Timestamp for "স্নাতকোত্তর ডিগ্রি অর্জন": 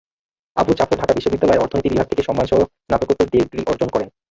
2.85-3.89